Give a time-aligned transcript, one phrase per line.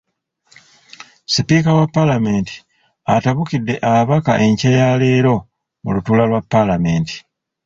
[1.33, 2.55] Sipiika wa Palamenti,
[3.15, 5.35] atabukidde ababaka enkya ya leero
[5.81, 7.15] mu lutuula lwa Paalamenti.